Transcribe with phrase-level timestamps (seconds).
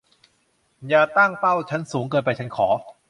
[0.89, 2.67] อย่าตั้งเป้าฉันสูงเกินไป ฉันขอ